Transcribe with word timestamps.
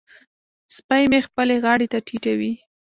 سپی 0.75 1.03
مې 1.11 1.19
خپلې 1.27 1.55
غاړې 1.63 1.87
ته 1.93 1.99
ټيټوي. 2.07 2.53